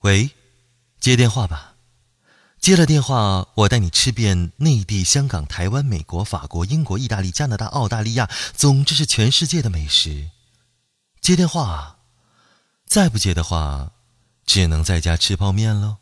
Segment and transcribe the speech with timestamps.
[0.00, 0.30] 喂，
[0.98, 1.74] 接电话吧。
[2.58, 10.30] 接了电话，我带你吃遍内地、香港、台湾、美国、法国、英国、意大利、加拿大、澳大利亚，总之是全世界的美食。
[11.20, 11.98] 接电话，
[12.86, 13.92] 再不接的话，
[14.44, 15.99] 只能在家吃泡面喽。